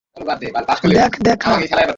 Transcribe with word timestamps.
দ্যাখ, 0.89 1.13
দ্যাখ, 1.23 1.41
না। 1.47 1.55